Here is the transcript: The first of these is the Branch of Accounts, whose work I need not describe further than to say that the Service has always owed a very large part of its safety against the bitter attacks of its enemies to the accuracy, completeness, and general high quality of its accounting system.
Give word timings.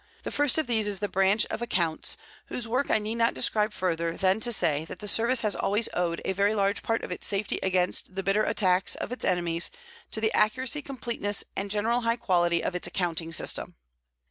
The 0.23 0.31
first 0.31 0.57
of 0.57 0.65
these 0.65 0.87
is 0.87 0.97
the 0.97 1.07
Branch 1.07 1.45
of 1.51 1.61
Accounts, 1.61 2.17
whose 2.47 2.67
work 2.67 2.89
I 2.89 2.97
need 2.97 3.19
not 3.19 3.35
describe 3.35 3.71
further 3.71 4.17
than 4.17 4.39
to 4.39 4.51
say 4.51 4.83
that 4.85 4.97
the 4.97 5.07
Service 5.07 5.41
has 5.41 5.55
always 5.55 5.89
owed 5.93 6.23
a 6.25 6.33
very 6.33 6.55
large 6.55 6.81
part 6.81 7.03
of 7.03 7.11
its 7.11 7.27
safety 7.27 7.59
against 7.61 8.15
the 8.15 8.23
bitter 8.23 8.41
attacks 8.43 8.95
of 8.95 9.11
its 9.11 9.23
enemies 9.23 9.69
to 10.09 10.19
the 10.19 10.33
accuracy, 10.33 10.81
completeness, 10.81 11.43
and 11.55 11.69
general 11.69 12.01
high 12.01 12.15
quality 12.15 12.63
of 12.63 12.73
its 12.73 12.87
accounting 12.87 13.31
system. 13.31 13.75